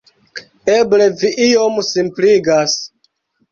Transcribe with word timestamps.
Eble 0.75 1.09
vi 1.19 1.31
iom 1.49 1.79
simpligas. 1.91 2.77